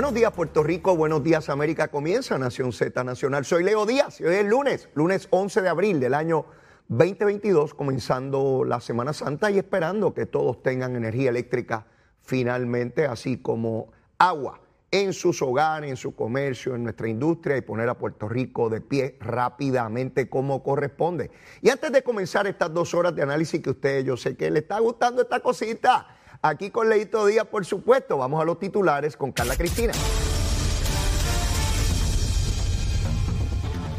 Buenos 0.00 0.14
días 0.14 0.32
Puerto 0.32 0.62
Rico, 0.62 0.96
buenos 0.96 1.22
días 1.22 1.50
América, 1.50 1.88
comienza 1.88 2.38
Nación 2.38 2.72
Z 2.72 3.04
Nacional. 3.04 3.44
Soy 3.44 3.62
Leo 3.62 3.84
Díaz 3.84 4.18
y 4.18 4.24
hoy 4.24 4.36
es 4.36 4.46
lunes, 4.46 4.88
lunes 4.94 5.28
11 5.28 5.60
de 5.60 5.68
abril 5.68 6.00
del 6.00 6.14
año 6.14 6.46
2022, 6.88 7.74
comenzando 7.74 8.64
la 8.64 8.80
Semana 8.80 9.12
Santa 9.12 9.50
y 9.50 9.58
esperando 9.58 10.14
que 10.14 10.24
todos 10.24 10.62
tengan 10.62 10.96
energía 10.96 11.28
eléctrica 11.28 11.84
finalmente, 12.22 13.04
así 13.04 13.42
como 13.42 13.92
agua 14.16 14.62
en 14.90 15.12
sus 15.12 15.42
hogares, 15.42 15.90
en 15.90 15.98
su 15.98 16.14
comercio, 16.14 16.74
en 16.74 16.84
nuestra 16.84 17.06
industria 17.06 17.58
y 17.58 17.60
poner 17.60 17.90
a 17.90 17.98
Puerto 17.98 18.26
Rico 18.26 18.70
de 18.70 18.80
pie 18.80 19.18
rápidamente 19.20 20.30
como 20.30 20.62
corresponde. 20.62 21.30
Y 21.60 21.68
antes 21.68 21.92
de 21.92 22.02
comenzar 22.02 22.46
estas 22.46 22.72
dos 22.72 22.94
horas 22.94 23.14
de 23.14 23.20
análisis 23.20 23.60
que 23.60 23.68
usted, 23.68 24.02
yo 24.02 24.16
sé 24.16 24.34
que 24.34 24.50
le 24.50 24.60
está 24.60 24.78
gustando 24.78 25.20
esta 25.20 25.40
cosita, 25.40 26.06
Aquí 26.42 26.70
con 26.70 26.88
Leito 26.88 27.26
Díaz, 27.26 27.46
por 27.46 27.66
supuesto. 27.66 28.16
Vamos 28.16 28.40
a 28.40 28.44
los 28.44 28.58
titulares 28.58 29.16
con 29.16 29.30
Carla 29.30 29.56
Cristina. 29.56 29.92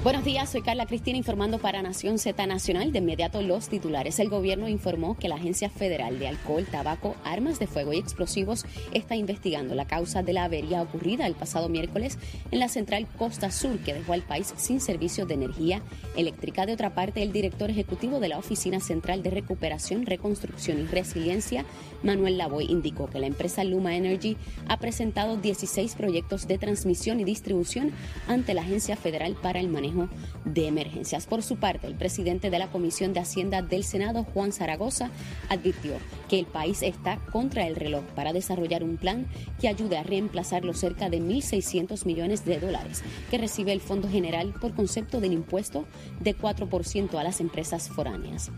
Buenos 0.04 0.26
días, 0.26 0.50
soy 0.50 0.64
Carla 0.64 0.88
Cristina 0.88 1.20
informando 1.20 1.60
para 1.60 1.84
Nación 1.84 2.18
Z 2.18 2.48
Nacional. 2.48 2.91
De 2.91 2.98
inmediato 2.98 3.44
los 3.44 3.70
titulares. 3.70 4.18
El 4.18 4.30
gobierno 4.30 4.68
informó 4.68 5.16
que 5.16 5.30
la 5.30 5.36
Agencia 5.36 5.70
Federal 5.70 6.18
de 6.18 6.27
Alcohol, 6.27 6.66
Tabaco, 6.66 7.16
Armas 7.24 7.60
de 7.60 7.68
Fuego 7.68 7.94
y 7.94 8.00
Explosivos 8.00 8.66
está 8.94 9.16
investigando 9.16 9.76
la 9.76 9.86
causa 9.86 10.24
de 10.24 10.34
la 10.34 10.46
avería 10.46 10.82
ocurrida 10.82 11.27
el 11.27 11.36
pasado 11.36 11.70
miércoles 11.70 12.18
en 12.50 12.58
la 12.58 12.68
central 12.68 13.05
Costa 13.16 13.52
Sur 13.52 13.77
que 13.77 13.94
dejó 13.94 14.14
al 14.14 14.24
país 14.24 14.52
sin 14.58 14.82
servicio 14.82 15.27
de 15.27 15.35
energía 15.35 15.84
eléctrica. 16.18 16.65
De 16.65 16.74
otra 16.74 16.96
parte, 16.96 17.21
el 17.21 17.32
director 17.32 17.70
ejecutivo 17.70 18.20
de 18.20 18.30
la 18.30 18.40
Oficina 18.40 18.80
Central 18.80 19.21
de 19.21 19.30
Recuperación, 19.30 20.08
Reconstrucción 20.08 20.80
y 20.80 20.88
Resiliencia, 20.88 21.63
Manuel 22.02 22.40
Lavoy, 22.40 22.65
indicó 22.65 23.08
que 23.08 23.20
la 23.20 23.27
empresa 23.27 23.63
Luma 23.63 23.96
Energy 23.96 24.36
ha 24.68 24.77
presentado 24.77 25.38
16 25.38 25.93
proyectos 25.93 26.48
de 26.48 26.58
transmisión 26.58 27.20
y 27.20 27.24
distribución 27.24 27.91
ante 28.27 28.55
la 28.55 28.63
Agencia 28.63 28.96
Federal 28.96 29.36
para 29.40 29.60
el 29.60 29.68
Manejo 29.68 29.90
de 30.45 30.67
emergencias. 30.67 31.25
Por 31.25 31.43
su 31.43 31.57
parte, 31.57 31.87
el 31.87 31.95
presidente 31.95 32.49
de 32.49 32.59
la 32.59 32.67
Comisión 32.67 33.13
de 33.13 33.20
Hacienda 33.20 33.61
del 33.61 33.84
Senado, 33.84 34.23
Juan 34.23 34.51
Zaragoza, 34.51 35.11
advirtió 35.49 35.93
que 36.29 36.39
el 36.39 36.45
país 36.45 36.81
está 36.81 37.17
contra 37.31 37.67
el 37.67 37.75
reloj 37.75 38.03
para 38.15 38.34
desarrollar 38.34 38.84
un 38.84 38.97
plan 38.97 39.27
que 39.59 39.67
ayude 39.67 39.97
a 39.97 40.03
reemplazar 40.03 40.63
los 40.63 40.79
cerca 40.79 41.09
de 41.09 41.21
1.600 41.21 42.05
millones 42.05 42.45
de 42.45 42.59
dólares 42.59 43.03
que 43.29 43.37
recibe 43.37 43.73
el 43.73 43.81
Fondo 43.81 44.09
General 44.09 44.53
por 44.59 44.73
concepto 44.73 45.19
del 45.19 45.34
impuesto 45.34 45.85
de 46.19 46.35
4% 46.35 47.17
a 47.17 47.23
las 47.23 47.39
empresas 47.41 47.89
foráneas. 47.89 48.51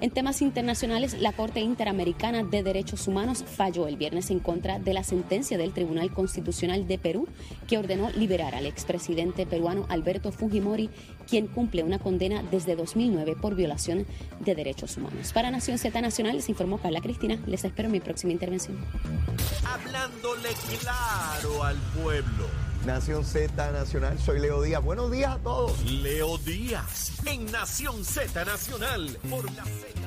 En 0.00 0.10
temas 0.10 0.42
internacionales, 0.42 1.16
la 1.20 1.32
Corte 1.32 1.60
Interamericana 1.60 2.42
de 2.42 2.62
Derechos 2.62 3.06
Humanos 3.06 3.44
falló 3.46 3.86
el 3.86 3.96
viernes 3.96 4.30
en 4.30 4.40
contra 4.40 4.78
de 4.78 4.92
la 4.92 5.04
sentencia 5.04 5.56
del 5.56 5.72
Tribunal 5.72 6.12
Constitucional 6.12 6.86
de 6.86 6.98
Perú 6.98 7.28
que 7.68 7.78
ordenó 7.78 8.10
liberar 8.10 8.54
al 8.54 8.66
expresidente 8.66 9.46
peruano 9.46 9.86
Alberto 9.88 10.32
Fujimori, 10.32 10.90
quien 11.28 11.46
cumple 11.46 11.82
una 11.82 11.98
condena 11.98 12.42
desde 12.50 12.76
2009 12.76 13.36
por 13.40 13.54
violación 13.54 14.06
de 14.40 14.54
derechos 14.54 14.96
humanos. 14.96 15.32
Para 15.32 15.50
Nación 15.50 15.78
Z 15.78 16.00
Nacional 16.00 16.36
les 16.36 16.48
informó 16.48 16.78
Carla 16.78 17.00
Cristina. 17.00 17.38
Les 17.46 17.64
espero 17.64 17.88
mi 17.88 18.00
próxima 18.00 18.32
intervención. 18.32 18.76
Hablándole 19.64 20.50
claro 20.80 21.62
al 21.62 21.76
pueblo. 22.02 22.63
Nación 22.86 23.24
Z 23.24 23.72
Nacional, 23.72 24.18
soy 24.18 24.40
Leo 24.40 24.60
Díaz. 24.60 24.84
Buenos 24.84 25.10
días 25.10 25.36
a 25.36 25.38
todos. 25.38 25.82
Leo 25.90 26.36
Díaz, 26.36 27.12
en 27.26 27.50
Nación 27.50 28.04
Z 28.04 28.44
Nacional, 28.44 29.08
por 29.30 29.46
la 29.52 29.64
Z. 29.64 30.00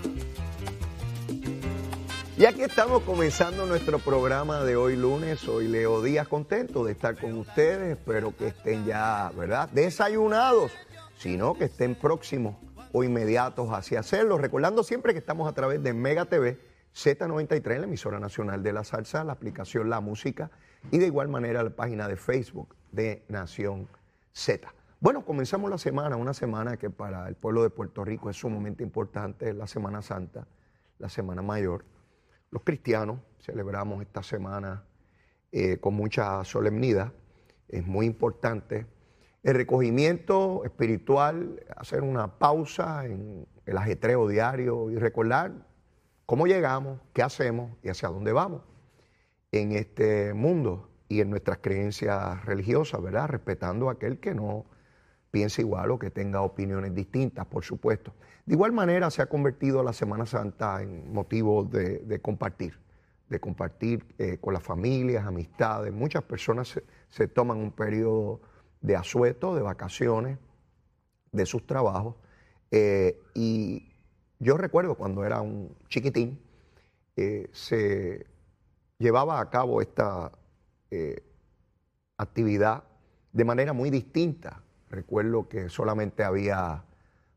Y 2.38 2.46
aquí 2.46 2.62
estamos 2.62 3.02
comenzando 3.02 3.66
nuestro 3.66 3.98
programa 3.98 4.64
de 4.64 4.76
hoy 4.76 4.96
lunes. 4.96 5.40
Soy 5.40 5.68
Leo 5.68 6.04
Díaz, 6.04 6.28
contento 6.28 6.86
de 6.86 6.92
estar 6.92 7.18
con 7.18 7.40
ustedes. 7.40 7.98
Espero 7.98 8.38
que 8.38 8.50
estén 8.50 8.86
ya, 8.86 9.32
¿verdad? 9.36 9.70
Desayunados, 9.70 10.72
sino 11.18 11.56
que 11.56 11.66
estén 11.66 11.96
próximos 11.96 12.58
o 12.94 13.04
inmediatos 13.04 13.70
hacia 13.72 14.02
hacerlo. 14.02 14.38
Recordando 14.38 14.84
siempre 14.84 15.14
que 15.14 15.20
estamos 15.20 15.50
a 15.50 15.54
través 15.54 15.82
de 15.82 15.94
Mega 15.94 16.26
TV, 16.26 16.60
Z93, 16.96 17.80
la 17.80 17.86
emisora 17.86 18.20
nacional 18.20 18.64
de 18.64 18.74
la 18.74 18.84
salsa, 18.84 19.24
la 19.24 19.34
aplicación 19.34 19.90
La 19.90 20.02
Música 20.02 20.50
y 20.92 20.98
de 20.98 21.06
igual 21.06 21.28
manera 21.28 21.64
la 21.64 21.70
página 21.70 22.08
de 22.08 22.16
Facebook 22.16 22.76
de 22.92 23.24
Nación 23.28 23.88
Z. 24.34 24.74
Bueno, 25.00 25.24
comenzamos 25.24 25.70
la 25.70 25.78
semana, 25.78 26.16
una 26.16 26.34
semana 26.34 26.78
que 26.78 26.90
para 26.90 27.28
el 27.28 27.36
pueblo 27.36 27.62
de 27.62 27.70
Puerto 27.70 28.04
Rico 28.04 28.32
es 28.32 28.38
sumamente 28.38 28.84
importante, 28.84 29.54
la 29.54 29.68
Semana 29.68 30.02
Santa, 30.02 30.48
la 30.98 31.08
Semana 31.08 31.44
Mayor. 31.44 31.86
Los 32.50 32.64
cristianos 32.64 33.20
celebramos 33.40 34.02
esta 34.02 34.24
semana 34.24 34.86
eh, 35.52 35.78
con 35.78 35.94
mucha 35.94 36.44
solemnidad, 36.46 37.14
es 37.68 37.86
muy 37.86 38.08
importante. 38.08 38.88
El 39.44 39.54
recogimiento 39.54 40.64
espiritual, 40.66 41.64
hacer 41.76 42.02
una 42.02 42.40
pausa 42.40 43.06
en 43.06 43.48
el 43.68 43.78
ajetreo 43.78 44.28
diario 44.28 44.90
y 44.90 44.96
recordar 44.96 45.67
cómo 46.28 46.46
llegamos, 46.46 47.00
qué 47.14 47.24
hacemos 47.24 47.72
y 47.82 47.90
hacia 47.90 48.10
dónde 48.10 48.34
vamos 48.34 48.62
en 49.52 49.72
este 49.72 50.34
mundo 50.34 50.90
y 51.08 51.22
en 51.22 51.30
nuestras 51.30 51.60
creencias 51.60 52.46
religiosas, 52.46 53.02
¿verdad? 53.02 53.30
Respetando 53.30 53.90
a 53.90 53.94
aquel 53.94 54.20
que 54.20 54.36
no 54.36 54.66
piense 55.32 55.62
igual 55.62 55.90
o 55.90 55.98
que 55.98 56.12
tenga 56.12 56.42
opiniones 56.42 56.94
distintas, 56.94 57.46
por 57.46 57.64
supuesto. 57.64 58.14
De 58.46 58.56
igual 58.56 58.74
manera 58.74 59.10
se 59.10 59.22
ha 59.22 59.28
convertido 59.28 59.82
la 59.84 59.94
Semana 59.94 60.26
Santa 60.26 60.82
en 60.82 61.14
motivo 61.14 61.64
de, 61.64 62.20
compartir, 62.22 62.78
de 63.30 63.40
compartir 63.40 64.06
eh, 64.18 64.38
con 64.38 64.54
las 64.54 64.64
familias, 64.64 65.26
amistades. 65.26 65.94
Muchas 65.94 66.24
personas 66.24 66.82
se, 67.10 67.28
toman 67.30 67.58
un 67.60 67.72
periodo 67.72 68.42
de 68.82 68.98
asueto, 68.98 69.56
de 69.56 69.62
vacaciones, 69.62 70.40
de 71.32 71.46
sus 71.46 71.66
trabajos. 71.66 72.16
Eh, 72.72 73.18
y 73.34 73.94
yo 74.40 74.58
recuerdo 74.58 74.96
cuando 74.96 75.26
era 75.26 75.42
un 75.42 75.76
chiquitín, 75.90 76.40
eh, 77.16 77.50
se 77.52 78.28
llevaba 79.00 79.40
a 79.40 79.50
cabo 79.50 79.82
esta 79.82 80.32
eh, 80.92 81.24
actividad 82.18 82.84
de 83.34 83.46
manera 83.46 83.74
muy 83.74 83.90
distinta. 83.90 84.62
Recuerdo 84.90 85.50
que 85.50 85.70
solamente 85.70 86.24
había 86.24 86.84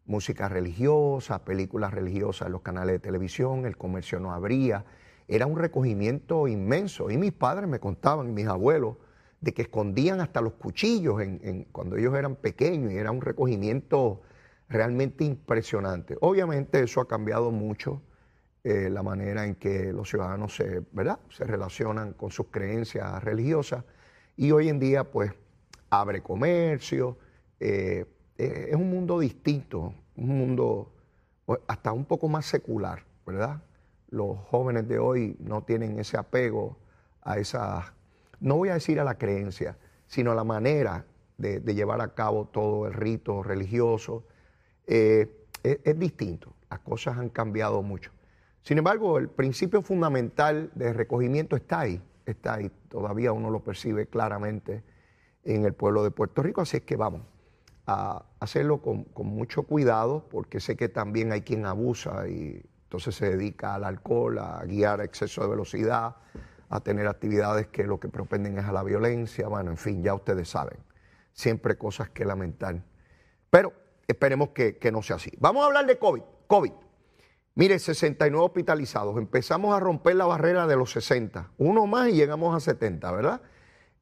música 0.05 0.49
religiosa, 0.49 1.45
películas 1.45 1.93
religiosas 1.93 2.47
en 2.47 2.53
los 2.53 2.63
canales 2.63 2.95
de 2.95 2.99
televisión, 2.99 3.65
el 3.65 3.77
comercio 3.77 4.21
no 4.21 4.33
abría. 4.33 4.85
Era 5.29 5.47
un 5.47 5.57
recogimiento 5.57 6.49
inmenso. 6.49 7.11
Y 7.11 7.17
mis 7.17 7.33
padres 7.33 7.69
me 7.69 7.79
contaban, 7.79 8.35
mis 8.35 8.47
abuelos, 8.47 8.97
de 9.41 9.53
que 9.53 9.63
escondían 9.63 10.21
hasta 10.21 10.41
los 10.41 10.55
cuchillos 10.55 11.21
en, 11.23 11.65
cuando 11.73 11.97
ellos 11.97 12.15
eran 12.15 12.37
pequeños 12.37 12.93
y 12.93 12.97
era 12.97 13.11
un 13.11 13.23
recogimiento 13.23 14.21
realmente 14.71 15.25
impresionante. 15.25 16.17
Obviamente 16.23 16.81
eso 16.81 17.03
ha 17.03 17.09
cambiado 17.09 17.51
mucho 17.51 18.01
eh, 18.65 18.89
la 18.89 19.03
manera 19.03 19.45
en 19.45 19.57
que 19.57 19.93
los 19.93 20.09
ciudadanos 20.09 20.57
se, 20.57 20.83
¿verdad? 20.93 21.19
se 21.29 21.45
relacionan 21.45 22.15
con 22.15 22.31
sus 22.31 22.47
creencias 22.47 23.23
religiosas 23.23 23.85
y 24.37 24.53
hoy 24.53 24.71
en 24.71 24.79
día 24.79 25.05
pues 25.05 25.33
abre 25.91 26.23
comercio, 26.23 27.19
eh, 27.59 28.07
eh, 28.39 28.69
es 28.71 28.77
un 28.77 28.89
mundo 28.89 29.19
distinto, 29.19 29.93
un 30.17 30.39
mundo 30.39 30.95
hasta 31.67 31.93
un 31.93 32.05
poco 32.05 32.29
más 32.29 32.47
secular, 32.47 33.05
¿verdad? 33.27 33.63
Los 34.09 34.39
jóvenes 34.51 34.87
de 34.89 34.99
hoy 34.99 35.37
no 35.41 35.63
tienen 35.63 35.99
ese 35.99 36.17
apego 36.17 36.79
a 37.23 37.39
esa, 37.39 37.93
no 38.39 38.57
voy 38.57 38.69
a 38.69 38.75
decir 38.75 39.01
a 39.01 39.05
la 39.05 39.19
creencia, 39.19 39.77
sino 40.07 40.31
a 40.33 40.35
la 40.35 40.45
manera 40.45 41.05
de, 41.39 41.61
llevar 41.75 42.01
a 42.01 42.15
cabo 42.15 42.47
todo 42.47 42.87
el 42.87 42.93
rito 42.93 43.43
religioso. 43.43 44.25
Es 44.91 45.99
distinto, 45.99 46.55
las 46.69 46.81
cosas 46.81 47.19
han 47.19 47.29
cambiado 47.29 47.83
mucho. 47.83 48.11
Sin 48.63 48.79
embargo, 48.79 49.19
el 49.19 49.29
principio 49.29 49.83
fundamental 49.83 50.71
de 50.75 50.93
recogimiento 50.93 51.57
está 51.57 51.81
ahí, 51.81 52.03
está 52.27 52.55
ahí, 52.55 52.71
todavía 52.89 53.33
uno 53.33 53.51
lo 53.51 53.61
percibe 53.65 54.07
claramente 54.07 54.83
en 55.45 55.65
el 55.65 55.73
pueblo 55.73 56.05
de 56.05 56.11
Puerto 56.11 56.43
Rico, 56.43 56.61
así 56.61 56.79
es 56.79 56.83
que 56.83 56.97
vamos 56.97 57.23
a 57.87 58.25
hacerlo 58.39 58.83
con, 58.83 59.07
mucho 59.27 59.63
cuidado, 59.63 60.29
porque 60.31 60.61
sé 60.61 60.77
que 60.77 60.89
también 60.89 61.33
hay 61.33 61.41
quien 61.41 61.65
abusa 61.67 62.29
y 62.29 62.63
entonces 62.85 63.15
se 63.15 63.37
dedica 63.37 63.75
al 63.75 63.85
alcohol, 63.85 64.39
a 64.39 64.63
guiar 64.65 65.01
a 65.01 65.05
exceso 65.05 65.43
de 65.43 65.49
velocidad, 65.49 66.17
a 66.69 66.81
tener 66.81 67.07
actividades 67.07 67.69
que 67.69 67.85
lo 67.85 67.99
que 67.99 68.09
propenden 68.09 68.59
es 68.59 68.65
a 68.67 68.73
la 68.73 68.83
violencia, 68.83 69.49
bueno, 69.49 69.71
en 69.71 69.77
fin, 69.77 70.03
ya 70.03 70.15
ustedes 70.15 70.49
saben, 70.49 70.79
siempre 71.33 71.79
cosas 71.79 72.11
que 72.11 72.25
lamentar. 72.25 72.83
Pero 73.49 73.73
esperemos 74.11 74.51
que, 74.51 74.79
no 74.93 75.03
sea 75.03 75.17
así. 75.17 75.31
Vamos 75.39 75.63
a 75.63 75.67
hablar 75.67 75.87
de 75.87 75.99
COVID. 75.99 76.23
COVID. 76.47 76.73
Mire, 77.55 77.79
69 77.79 78.45
hospitalizados. 78.45 79.17
Empezamos 79.19 79.75
a 79.75 79.81
romper 79.81 80.17
la 80.17 80.27
barrera 80.27 80.67
de 80.67 80.77
los 80.77 80.93
60. 80.93 81.51
Uno 81.59 81.87
más 81.87 82.09
y 82.09 82.13
llegamos 82.13 82.55
a 82.55 82.61
70, 82.61 83.11
¿verdad? 83.13 83.43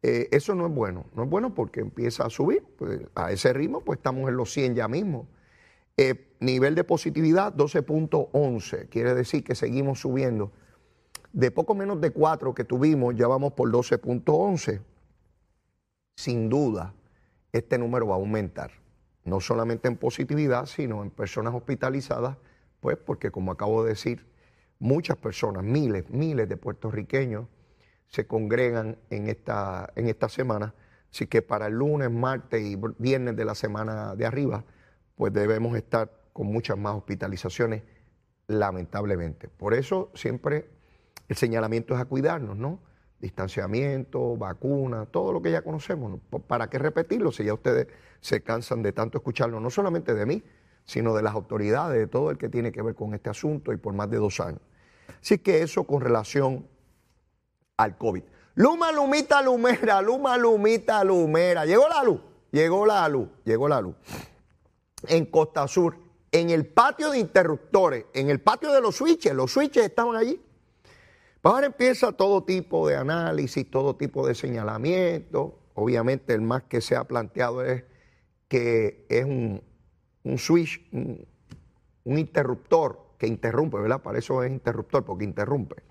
Eh, 0.03 0.29
eso 0.31 0.55
no 0.55 0.67
es 0.67 0.73
bueno. 0.73 1.07
No 1.15 1.25
es 1.25 1.31
bueno 1.31 1.55
porque 1.55 1.81
empieza 1.81 2.25
a 2.25 2.31
subir. 2.31 2.65
Pues, 2.77 3.01
a 3.15 3.33
ese 3.33 3.53
ritmo, 3.53 3.81
pues 3.81 3.99
estamos 3.99 4.29
en 4.29 4.37
los 4.37 4.53
100 4.53 4.75
ya 4.75 4.89
mismo. 4.89 5.29
Eh, 5.97 6.33
nivel 6.41 6.75
de 6.75 6.85
positividad 6.85 7.53
12.11. 7.55 8.89
Quiere 8.89 9.15
decir 9.15 9.43
que 9.43 9.55
seguimos 9.55 10.01
subiendo. 10.01 10.53
De 11.33 11.51
poco 11.51 11.75
menos 11.75 12.01
de 12.01 12.11
4 12.11 12.55
que 12.55 12.65
tuvimos, 12.65 13.15
ya 13.15 13.27
vamos 13.27 13.53
por 13.53 13.71
12.11. 13.71 14.81
sin 16.17 16.49
duda, 16.49 16.95
este 17.53 17.79
número 17.79 18.09
va 18.09 18.15
a 18.15 18.19
aumentar. 18.19 18.73
No 19.29 19.41
solamente 19.41 19.89
en 19.89 19.97
positividad, 19.97 20.67
sino 20.67 21.03
en 21.03 21.11
personas 21.11 21.55
hospitalizadas, 21.55 22.37
pues 22.81 22.97
porque 22.97 23.31
como 23.31 23.53
acabo 23.53 23.83
de 23.85 23.91
decir, 23.91 24.27
muchas 24.79 25.17
personas, 25.17 25.65
miles, 25.65 26.09
miles 26.11 26.49
de 26.49 26.57
puertorriqueños 26.57 27.47
se 28.07 28.27
congregan 28.27 28.97
en 29.11 29.29
esta, 29.29 29.93
en 29.97 30.09
esta 30.09 30.29
semana. 30.29 30.75
Así 31.13 31.27
que 31.27 31.43
para 31.43 31.67
el 31.67 31.75
lunes, 31.75 32.11
martes 32.11 32.63
y 32.63 32.79
viernes 32.99 33.37
de 33.37 33.45
la 33.45 33.55
semana 33.55 34.15
de 34.15 34.27
arriba, 34.27 34.65
pues 35.17 35.33
debemos 35.33 35.77
estar 35.77 36.11
con 36.33 36.47
muchas 36.47 36.79
más 36.79 36.95
hospitalizaciones, 36.95 37.83
lamentablemente. 38.47 39.49
Por 39.49 39.75
eso 39.75 40.11
siempre 40.15 40.71
el 41.29 41.37
señalamiento 41.37 41.95
es 41.95 42.01
a 42.01 42.07
cuidarnos, 42.07 42.57
¿no? 42.57 42.81
Distanciamiento, 43.21 44.37
vacuna, 44.37 45.07
todo 45.07 45.33
lo 45.33 45.43
que 45.43 45.51
ya 45.51 45.63
conocemos. 45.63 46.21
¿Para 46.47 46.71
qué 46.71 46.79
repetirlo 46.79 47.33
si 47.33 47.45
ya 47.45 47.55
ustedes 47.55 47.89
se 48.21 48.43
cansan 48.43 48.83
de 48.83 48.93
tanto 48.93 49.19
escucharlo, 49.19 49.59
no 49.61 49.71
solamente 49.71 50.15
de 50.15 50.25
mí, 50.25 50.43
sino 50.85 51.15
de 51.15 51.23
las 51.23 51.35
autoridades, 51.35 51.99
de 51.99 52.07
todo 52.07 52.31
el 52.31 52.39
que 52.39 52.49
tiene 52.49 52.71
que 52.71 52.83
ver 52.83 52.95
con 52.95 53.15
este 53.15 53.31
asunto 53.31 53.73
y 53.73 53.77
por 53.77 53.93
más 53.95 54.09
de 54.11 54.19
dos 54.19 54.39
años? 54.41 54.61
Así 55.21 55.39
que 55.39 55.63
eso 55.63 55.85
con 55.85 56.01
relación 56.01 56.67
al 57.77 57.97
COVID. 57.99 58.23
Luma, 58.55 58.93
lumita, 58.93 59.41
lumera, 59.43 60.03
luma, 60.03 60.37
lumita, 60.37 61.05
lumera. 61.05 61.65
Llegó 61.65 61.89
la 61.89 62.03
luz, 62.03 62.21
llegó 62.51 62.87
la 62.87 63.09
luz, 63.09 63.29
llegó 63.45 63.69
la 63.69 63.81
luz. 63.81 63.95
En 65.07 65.27
Costa 65.27 65.67
Sur, 65.69 65.97
en 66.33 66.51
el 66.51 66.67
patio 66.67 67.11
de 67.11 67.19
interruptores, 67.19 68.07
en 68.13 68.31
el 68.31 68.41
patio 68.41 68.73
de 68.73 68.81
los 68.81 68.97
switches, 68.97 69.33
los 69.33 69.53
switches 69.53 69.85
estaban 69.85 70.17
allí. 70.17 70.41
Pues 71.41 71.55
ahora 71.55 71.67
empieza 71.67 72.13
todo 72.13 72.45
tipo 72.45 72.89
de 72.89 72.97
análisis, 72.97 73.71
todo 73.71 73.97
tipo 73.97 74.27
de 74.27 74.35
señalamiento. 74.35 75.59
Obviamente 75.75 76.35
el 76.35 76.41
más 76.41 76.65
que 76.65 76.81
se 76.81 76.97
ha 76.97 77.05
planteado 77.05 77.65
es 77.65 77.85
que 78.49 79.07
es 79.09 79.25
un, 79.25 79.63
switch, 80.39 80.89
un, 80.93 81.27
un 82.05 82.19
interruptor 82.19 83.15
que 83.19 83.27
interrumpe, 83.27 83.79
¿verdad? 83.79 84.03
Para 84.03 84.19
eso 84.19 84.43
es 84.43 84.51
interruptor, 84.51 85.05
porque 85.05 85.25
interrumpe 85.25 85.89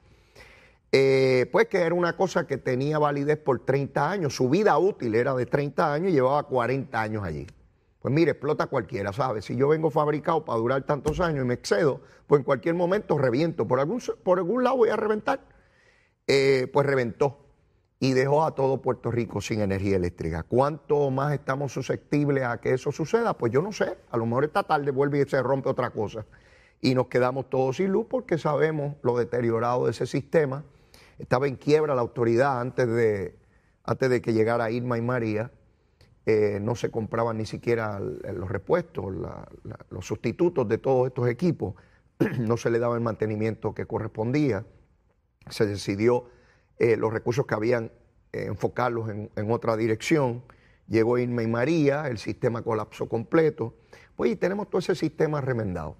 eh, 0.91 1.49
pues 1.51 1.67
que 1.67 1.79
era 1.79 1.93
una 1.93 2.15
cosa 2.15 2.47
que 2.47 2.57
tenía 2.57 2.97
validez 2.97 3.37
por 3.37 3.59
30 3.65 4.09
años, 4.09 4.35
su 4.35 4.49
vida 4.49 4.77
útil 4.77 5.15
era 5.15 5.35
de 5.35 5.45
30 5.45 5.93
años 5.93 6.11
y 6.11 6.13
llevaba 6.13 6.43
40 6.43 7.01
años 7.01 7.23
allí. 7.23 7.45
Pues 8.07 8.15
mire, 8.15 8.31
explota 8.31 8.67
cualquiera, 8.67 9.11
¿sabes? 9.11 9.43
Si 9.43 9.57
yo 9.57 9.67
vengo 9.67 9.91
fabricado 9.91 10.45
para 10.45 10.57
durar 10.57 10.83
tantos 10.83 11.19
años 11.19 11.43
y 11.43 11.45
me 11.45 11.55
excedo, 11.55 11.99
pues 12.25 12.39
en 12.39 12.45
cualquier 12.45 12.73
momento 12.73 13.17
reviento, 13.17 13.67
por 13.67 13.81
algún, 13.81 14.01
por 14.23 14.37
algún 14.37 14.63
lado 14.63 14.77
voy 14.77 14.87
a 14.87 14.95
reventar. 14.95 15.41
Eh, 16.25 16.69
pues 16.71 16.87
reventó 16.87 17.37
y 17.99 18.13
dejó 18.13 18.45
a 18.45 18.55
todo 18.55 18.81
Puerto 18.81 19.11
Rico 19.11 19.41
sin 19.41 19.59
energía 19.59 19.97
eléctrica. 19.97 20.43
¿Cuánto 20.43 21.11
más 21.11 21.33
estamos 21.33 21.73
susceptibles 21.73 22.45
a 22.45 22.61
que 22.61 22.73
eso 22.75 22.93
suceda? 22.93 23.37
Pues 23.37 23.51
yo 23.51 23.61
no 23.61 23.73
sé, 23.73 23.97
a 24.09 24.15
lo 24.15 24.25
mejor 24.25 24.45
esta 24.45 24.63
tarde 24.63 24.91
vuelve 24.91 25.19
y 25.19 25.25
se 25.25 25.43
rompe 25.43 25.67
otra 25.67 25.89
cosa 25.89 26.25
y 26.79 26.95
nos 26.95 27.07
quedamos 27.07 27.49
todos 27.49 27.75
sin 27.75 27.91
luz 27.91 28.07
porque 28.09 28.37
sabemos 28.37 28.95
lo 29.01 29.17
deteriorado 29.17 29.83
de 29.83 29.91
ese 29.91 30.05
sistema 30.05 30.63
estaba 31.19 31.45
en 31.45 31.57
quiebra 31.57 31.93
la 31.93 31.99
autoridad 31.99 32.61
antes 32.61 32.87
de, 32.87 33.35
antes 33.83 34.09
de 34.09 34.21
que 34.21 34.31
llegara 34.31 34.71
Irma 34.71 34.97
y 34.97 35.01
María. 35.01 35.51
Eh, 36.29 36.59
no 36.61 36.75
se 36.75 36.91
compraban 36.91 37.37
ni 37.37 37.45
siquiera 37.45 38.01
los 38.01 38.49
repuestos, 38.49 39.15
los 39.89 40.05
sustitutos 40.05 40.67
de 40.67 40.77
todos 40.77 41.07
estos 41.07 41.29
equipos, 41.29 41.75
no 42.39 42.57
se 42.57 42.69
le 42.69 42.79
daba 42.79 42.95
el 42.95 43.01
mantenimiento 43.01 43.73
que 43.73 43.85
correspondía, 43.85 44.65
se 45.49 45.65
decidió 45.65 46.25
eh, 46.79 46.97
los 46.97 47.13
recursos 47.13 47.45
que 47.47 47.55
habían 47.55 47.93
eh, 48.33 48.43
enfocarlos 48.47 49.09
en, 49.09 49.29
en, 49.37 49.51
otra 49.51 49.77
dirección, 49.77 50.43
llegó 50.89 51.17
Irma 51.17 51.43
y 51.43 51.47
María, 51.47 52.09
el 52.09 52.17
sistema 52.17 52.61
colapsó 52.61 53.07
completo, 53.07 53.75
pues 54.17 54.29
y 54.29 54.35
tenemos 54.35 54.69
todo 54.69 54.79
ese 54.79 54.95
sistema 54.95 55.39
remendado. 55.39 55.95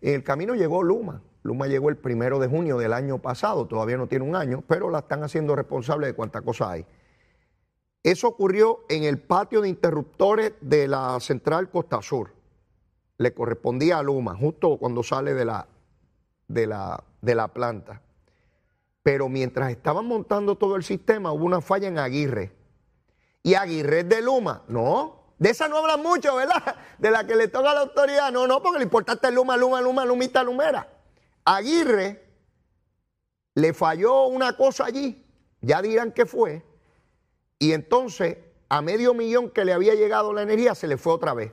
En 0.00 0.14
el 0.14 0.24
camino 0.24 0.56
llegó 0.56 0.82
Luma, 0.82 1.22
Luma 1.44 1.68
llegó 1.68 1.90
el 1.90 1.96
primero 1.96 2.40
de 2.40 2.48
junio 2.48 2.76
del 2.76 2.92
año 2.92 3.18
pasado, 3.18 3.68
todavía 3.68 3.96
no 3.96 4.08
tiene 4.08 4.24
un 4.24 4.34
año, 4.34 4.64
pero 4.66 4.90
la 4.90 4.98
están 4.98 5.22
haciendo 5.22 5.54
responsable 5.54 6.08
de 6.08 6.14
cuánta 6.14 6.40
cosa 6.40 6.72
hay. 6.72 6.84
Eso 8.02 8.28
ocurrió 8.28 8.84
en 8.88 9.04
el 9.04 9.18
patio 9.18 9.60
de 9.60 9.68
interruptores 9.68 10.54
de 10.60 10.88
la 10.88 11.20
central 11.20 11.70
Costa 11.70 12.00
Sur. 12.00 12.32
Le 13.18 13.34
correspondía 13.34 13.98
a 13.98 14.02
Luma, 14.02 14.34
justo 14.34 14.78
cuando 14.78 15.02
sale 15.02 15.34
de 15.34 15.44
la, 15.44 15.66
de 16.48 16.66
la, 16.66 17.04
de 17.20 17.34
la 17.34 17.48
planta. 17.48 18.00
Pero 19.02 19.28
mientras 19.28 19.70
estaban 19.70 20.06
montando 20.06 20.56
todo 20.56 20.76
el 20.76 20.82
sistema, 20.82 21.32
hubo 21.32 21.44
una 21.44 21.60
falla 21.60 21.88
en 21.88 21.98
Aguirre. 21.98 22.52
¿Y 23.42 23.54
Aguirre 23.54 24.00
es 24.00 24.08
de 24.08 24.22
Luma? 24.22 24.62
No, 24.68 25.34
de 25.38 25.50
esa 25.50 25.68
no 25.68 25.78
hablan 25.78 26.02
mucho, 26.02 26.36
¿verdad? 26.36 26.76
De 26.98 27.10
la 27.10 27.26
que 27.26 27.36
le 27.36 27.48
toca 27.48 27.70
a 27.70 27.74
la 27.74 27.80
autoridad. 27.80 28.32
No, 28.32 28.46
no, 28.46 28.62
porque 28.62 28.78
lo 28.78 28.84
importante 28.84 29.28
es 29.28 29.34
Luma, 29.34 29.56
Luma, 29.56 29.80
Luma, 29.80 30.04
Lumita, 30.04 30.42
Lumera. 30.42 30.88
Aguirre 31.44 32.24
le 33.54 33.74
falló 33.74 34.26
una 34.26 34.56
cosa 34.56 34.84
allí, 34.84 35.26
ya 35.60 35.82
dirán 35.82 36.12
qué 36.12 36.24
fue, 36.24 36.62
y 37.60 37.72
entonces 37.72 38.38
a 38.70 38.80
medio 38.82 39.14
millón 39.14 39.50
que 39.50 39.64
le 39.64 39.72
había 39.72 39.94
llegado 39.94 40.32
la 40.32 40.42
energía 40.42 40.74
se 40.74 40.88
le 40.88 40.96
fue 40.96 41.12
otra 41.12 41.34
vez. 41.34 41.52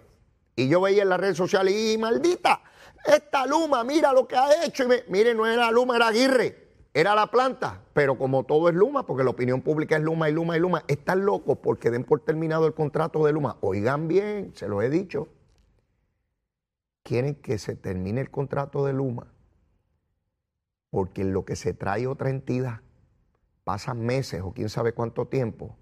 Y 0.55 0.69
yo 0.69 0.81
veía 0.81 1.03
en 1.03 1.09
las 1.09 1.19
redes 1.19 1.37
sociales, 1.37 1.75
y 1.75 1.97
maldita, 1.97 2.61
esta 3.05 3.45
Luma, 3.45 3.83
mira 3.83 4.13
lo 4.13 4.27
que 4.27 4.35
ha 4.35 4.65
hecho. 4.65 4.85
Y 4.85 4.87
me, 4.87 5.03
mire, 5.09 5.35
no 5.35 5.45
era 5.45 5.69
Luma, 5.69 5.97
era 5.97 6.07
Aguirre, 6.07 6.69
era 6.93 7.13
la 7.13 7.27
planta. 7.27 7.81
Pero 7.93 8.17
como 8.17 8.45
todo 8.45 8.69
es 8.69 8.75
Luma, 8.75 9.05
porque 9.05 9.23
la 9.23 9.31
opinión 9.31 9.61
pública 9.61 9.97
es 9.97 10.01
Luma 10.01 10.29
y 10.29 10.33
Luma 10.33 10.55
y 10.55 10.59
Luma, 10.59 10.83
están 10.87 11.25
locos 11.25 11.57
porque 11.61 11.91
den 11.91 12.05
por 12.05 12.21
terminado 12.21 12.65
el 12.65 12.73
contrato 12.73 13.25
de 13.25 13.33
Luma. 13.33 13.57
Oigan 13.61 14.07
bien, 14.07 14.53
se 14.55 14.67
lo 14.67 14.81
he 14.81 14.89
dicho. 14.89 15.27
Quieren 17.03 17.35
que 17.35 17.57
se 17.57 17.75
termine 17.75 18.21
el 18.21 18.31
contrato 18.31 18.85
de 18.85 18.93
Luma 18.93 19.27
porque 20.89 21.21
en 21.21 21.33
lo 21.33 21.45
que 21.45 21.55
se 21.55 21.73
trae 21.73 22.07
otra 22.07 22.29
entidad 22.29 22.81
pasan 23.63 24.05
meses 24.05 24.41
o 24.43 24.53
quién 24.53 24.69
sabe 24.69 24.93
cuánto 24.93 25.27
tiempo 25.27 25.75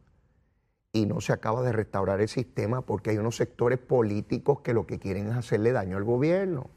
y 0.95 1.05
no 1.05 1.19
se 1.19 1.33
acaba 1.33 1.61
de 1.61 1.73
restaurar 1.73 2.21
el 2.21 2.29
sistema 2.29 2.79
porque 2.79 3.09
hay 3.09 3.17
unos 3.17 3.35
sectores 3.35 3.79
políticos 3.79 4.61
que 4.61 4.73
lo 4.73 4.87
que 4.87 4.97
quieren 4.97 5.27
es 5.27 5.35
hacerle 5.35 5.73
daño 5.73 5.97
al 5.97 6.05
gobierno. 6.05 6.69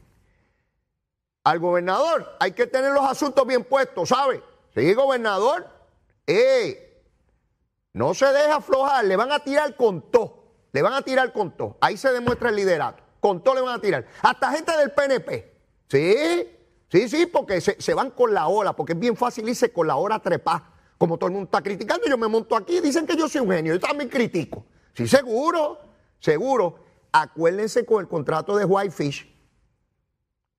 Al 1.45 1.59
gobernador 1.59 2.35
hay 2.41 2.51
que 2.51 2.67
tener 2.67 2.91
los 2.91 3.05
asuntos 3.09 3.47
bien 3.47 3.63
puestos, 3.63 4.09
¿sabe? 4.09 4.43
Sí, 4.75 4.93
gobernador, 4.93 5.69
eh, 6.27 7.01
no 7.93 8.13
se 8.13 8.25
deja 8.25 8.57
aflojar, 8.57 9.05
le 9.05 9.15
van 9.15 9.31
a 9.31 9.39
tirar 9.39 9.77
con 9.77 10.11
todo, 10.11 10.43
le 10.73 10.81
van 10.81 10.93
a 10.93 11.01
tirar 11.01 11.31
con 11.31 11.55
todo. 11.55 11.77
Ahí 11.79 11.95
se 11.95 12.11
demuestra 12.11 12.49
el 12.49 12.57
liderato, 12.57 13.01
con 13.21 13.41
todo 13.41 13.55
le 13.55 13.61
van 13.61 13.75
a 13.75 13.81
tirar. 13.81 14.05
Hasta 14.21 14.51
gente 14.51 14.75
del 14.75 14.91
PNP, 14.91 15.53
¿sí? 15.87 16.57
Sí, 16.91 17.07
sí, 17.07 17.25
porque 17.25 17.61
se, 17.61 17.93
van 17.93 18.11
con 18.11 18.33
la 18.33 18.47
hora, 18.47 18.75
porque 18.75 18.91
es 18.91 18.99
bien 18.99 19.15
fácil 19.15 19.47
irse 19.47 19.71
con 19.71 19.87
la 19.87 19.95
hora 19.95 20.19
trepar. 20.19 20.77
Como 20.99 21.17
todo 21.17 21.27
el 21.27 21.33
mundo 21.33 21.45
está 21.45 21.61
criticando, 21.61 22.07
yo 22.07 22.17
me 22.17 22.27
monto 22.27 22.57
aquí 22.57 22.77
y 22.77 22.81
dicen 22.81 23.07
que 23.07 23.15
yo 23.15 23.29
soy 23.29 23.39
un 23.39 23.49
genio. 23.49 23.73
Yo 23.73 23.79
también 23.79 24.09
critico. 24.09 24.65
Sí, 24.93 25.07
seguro, 25.07 25.79
seguro. 26.19 26.75
Acuérdense 27.13 27.85
con 27.85 28.01
el 28.01 28.09
contrato 28.09 28.57
de 28.57 28.65
Whitefish. 28.65 29.33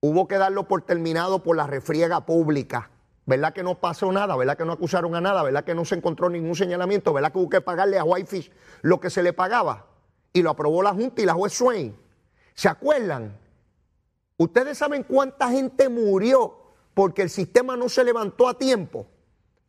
Hubo 0.01 0.27
que 0.27 0.39
darlo 0.39 0.67
por 0.67 0.81
terminado 0.81 1.43
por 1.43 1.59
la 1.59 1.67
refriega 1.67 2.25
pública. 2.25 2.91
¿Verdad 3.27 3.53
que 3.53 3.63
no 3.63 3.81
pasó 3.81 4.11
nada? 4.13 4.35
¿Verdad 4.35 4.57
que 4.57 4.65
no 4.65 4.73
acusaron 4.73 5.15
a 5.15 5.21
nada? 5.21 5.43
¿Verdad 5.43 5.63
que 5.63 5.75
no 5.75 5.85
se 5.85 5.97
encontró 5.97 6.31
ningún 6.31 6.57
señalamiento? 6.57 7.13
¿Verdad 7.13 7.33
que 7.33 7.39
hubo 7.39 7.51
que 7.51 7.61
pagarle 7.61 7.99
a 7.99 8.05
Whitefish 8.05 8.51
lo 8.81 8.99
que 8.99 9.11
se 9.11 9.23
le 9.23 9.35
pagaba? 9.35 9.89
Y 10.33 10.41
lo 10.41 10.49
aprobó 10.49 10.83
la 10.83 10.95
Junta 10.95 11.21
y 11.21 11.27
la 11.27 11.35
juez 11.35 11.53
Swain. 11.53 11.95
¿Se 12.55 12.71
acuerdan? 12.71 13.37
¿Ustedes 14.39 14.79
saben 14.79 15.03
cuánta 15.03 15.51
gente 15.51 15.91
murió 15.91 16.57
porque 16.95 17.21
el 17.21 17.29
sistema 17.29 17.77
no 17.77 17.91
se 17.91 18.05
levantó 18.05 18.49
a 18.49 18.57
tiempo? 18.57 19.07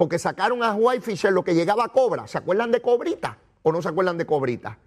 Porque 0.02 0.18
sacaron 0.18 0.64
a 0.64 0.74
Whitefisher 0.74 1.32
lo 1.32 1.44
que 1.44 1.54
llegaba 1.54 1.84
a 1.84 1.90
Cobra. 1.90 2.28
¿Se 2.28 2.40
acuerdan 2.40 2.72
de 2.72 2.82
Cobrita 2.82 3.38
o 3.62 3.72
no 3.72 3.84
se 3.84 3.90
acuerdan 3.90 4.18
de 4.18 4.26
Cobrita? 4.26 4.80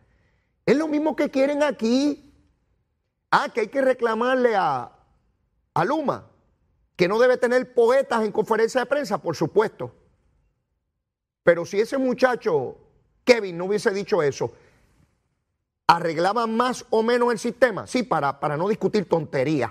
Es 0.66 0.76
lo 0.76 0.88
mismo 0.88 1.14
que 1.14 1.30
quieren 1.30 1.62
aquí. 1.62 2.34
Ah, 3.30 3.48
que 3.54 3.60
hay 3.60 3.68
que 3.68 3.80
reclamarle 3.80 4.56
a, 4.56 4.90
a 5.72 5.84
Luma, 5.84 6.28
que 6.96 7.06
no 7.06 7.20
debe 7.20 7.36
tener 7.36 7.74
poetas 7.74 8.24
en 8.24 8.32
conferencia 8.32 8.80
de 8.80 8.86
prensa, 8.86 9.18
por 9.18 9.36
supuesto. 9.36 9.94
Pero 11.44 11.64
si 11.64 11.78
ese 11.78 11.96
muchacho, 11.96 12.76
Kevin, 13.22 13.56
no 13.56 13.66
hubiese 13.66 13.92
dicho 13.92 14.20
eso, 14.20 14.50
arreglaban 15.86 16.56
más 16.56 16.86
o 16.90 17.04
menos 17.04 17.30
el 17.30 17.38
sistema, 17.38 17.86
sí, 17.86 18.02
para, 18.02 18.40
para 18.40 18.56
no 18.56 18.66
discutir 18.66 19.08
tonterías. 19.08 19.70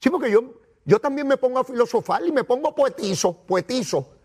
Sí, 0.00 0.10
porque 0.10 0.28
yo, 0.28 0.54
yo 0.84 0.98
también 0.98 1.28
me 1.28 1.36
pongo 1.36 1.60
a 1.60 1.64
filosofar 1.64 2.26
y 2.26 2.32
me 2.32 2.42
pongo 2.42 2.74
poetizo, 2.74 3.32
poetizo. 3.32 4.15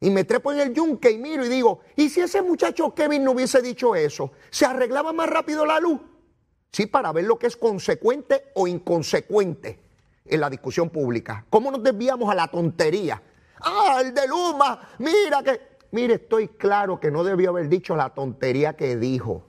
Y 0.00 0.10
me 0.10 0.24
trepo 0.24 0.50
en 0.52 0.60
el 0.60 0.72
yunque 0.72 1.10
y 1.10 1.18
miro 1.18 1.44
y 1.44 1.48
digo, 1.48 1.80
¿y 1.94 2.08
si 2.08 2.20
ese 2.20 2.40
muchacho 2.40 2.94
Kevin 2.94 3.22
no 3.22 3.32
hubiese 3.32 3.60
dicho 3.60 3.94
eso? 3.94 4.32
¿Se 4.50 4.64
arreglaba 4.64 5.12
más 5.12 5.28
rápido 5.28 5.66
la 5.66 5.78
luz? 5.78 6.00
Sí, 6.72 6.86
para 6.86 7.12
ver 7.12 7.24
lo 7.24 7.38
que 7.38 7.48
es 7.48 7.56
consecuente 7.56 8.52
o 8.54 8.66
inconsecuente 8.66 9.78
en 10.24 10.40
la 10.40 10.48
discusión 10.48 10.88
pública. 10.88 11.44
¿Cómo 11.50 11.70
nos 11.70 11.82
desviamos 11.82 12.30
a 12.30 12.34
la 12.34 12.48
tontería? 12.48 13.22
Ah, 13.60 13.98
el 14.02 14.14
de 14.14 14.26
Luma, 14.26 14.88
mira 14.98 15.42
que 15.42 15.60
mire, 15.90 16.14
estoy 16.14 16.48
claro 16.48 16.98
que 16.98 17.10
no 17.10 17.22
debió 17.22 17.50
haber 17.50 17.68
dicho 17.68 17.94
la 17.94 18.10
tontería 18.10 18.76
que 18.76 18.96
dijo. 18.96 19.46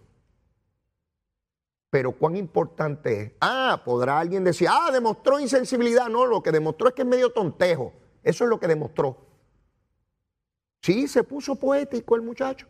Pero 1.90 2.14
cuán 2.14 2.36
importante 2.36 3.22
es. 3.22 3.32
Ah, 3.42 3.82
podrá 3.86 4.20
alguien 4.20 4.44
decir, 4.44 4.68
ah, 4.70 4.90
demostró 4.92 5.40
insensibilidad. 5.40 6.08
No, 6.08 6.26
lo 6.26 6.42
que 6.42 6.52
demostró 6.52 6.88
es 6.88 6.94
que 6.94 7.02
es 7.02 7.08
medio 7.08 7.32
tontejo. 7.32 7.94
Eso 8.24 8.44
es 8.46 8.50
lo 8.50 8.60
que 8.60 8.68
demostró. 8.68 9.31
Sí, 10.82 11.08
se 11.08 11.24
puso 11.24 11.56
poético 11.56 12.16
el 12.16 12.24
muchacho. 12.24 12.68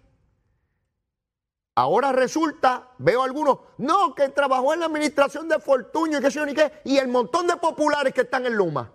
Ahora 1.75 2.11
resulta, 2.11 2.91
veo 2.97 3.23
algunos, 3.23 3.59
no, 3.77 4.13
que 4.13 4.27
trabajó 4.29 4.73
en 4.73 4.81
la 4.81 4.87
administración 4.87 5.47
de 5.47 5.59
Fortuño 5.59 6.19
y 6.19 6.21
qué 6.21 6.29
sé 6.29 6.39
yo 6.39 6.45
ni 6.45 6.53
qué, 6.53 6.71
y 6.83 6.97
el 6.97 7.07
montón 7.07 7.47
de 7.47 7.55
populares 7.55 8.13
que 8.13 8.21
están 8.21 8.45
en 8.45 8.55
Luma. 8.55 8.91